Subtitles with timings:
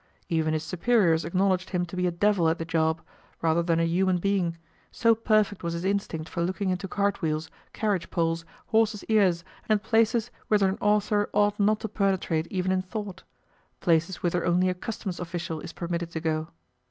[0.29, 3.01] Even his superiors acknowledged him to be a devil at the job,
[3.39, 4.57] rather than a human being,
[4.91, 9.83] so perfect was his instinct for looking into cart wheels, carriage poles, horses' ears, and
[9.83, 13.21] places whither an author ought not to penetrate even in thought
[13.79, 16.47] places whither only a Customs official is permitted to go.